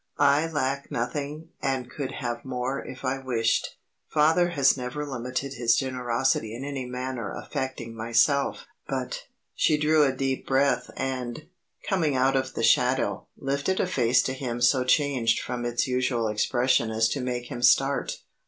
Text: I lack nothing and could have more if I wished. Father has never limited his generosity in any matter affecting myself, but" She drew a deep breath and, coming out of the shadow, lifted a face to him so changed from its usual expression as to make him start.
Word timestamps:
I 0.17 0.47
lack 0.47 0.89
nothing 0.91 1.49
and 1.61 1.87
could 1.87 2.11
have 2.13 2.43
more 2.43 2.83
if 2.83 3.05
I 3.05 3.19
wished. 3.19 3.77
Father 4.09 4.49
has 4.49 4.75
never 4.75 5.05
limited 5.05 5.53
his 5.53 5.75
generosity 5.75 6.55
in 6.55 6.65
any 6.65 6.85
matter 6.85 7.29
affecting 7.31 7.95
myself, 7.95 8.65
but" 8.87 9.25
She 9.53 9.77
drew 9.77 10.01
a 10.01 10.11
deep 10.11 10.47
breath 10.47 10.89
and, 10.97 11.45
coming 11.87 12.15
out 12.15 12.35
of 12.35 12.55
the 12.55 12.63
shadow, 12.63 13.27
lifted 13.37 13.79
a 13.79 13.85
face 13.85 14.23
to 14.23 14.33
him 14.33 14.59
so 14.59 14.83
changed 14.83 15.39
from 15.39 15.65
its 15.65 15.85
usual 15.85 16.29
expression 16.29 16.89
as 16.89 17.07
to 17.09 17.21
make 17.21 17.51
him 17.51 17.61
start. 17.61 18.23